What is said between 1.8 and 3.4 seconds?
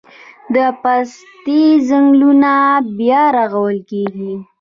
ځنګلونه بیا